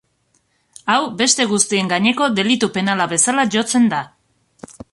Hau 0.93 1.01
beste 1.19 1.45
guztien 1.51 1.91
gaineko 1.91 2.29
delitu 2.39 2.71
penala 2.79 3.07
bezala 3.13 3.47
jotzen 3.57 3.87
da. 3.93 4.01